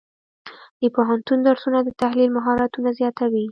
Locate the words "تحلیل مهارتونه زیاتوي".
2.01-3.45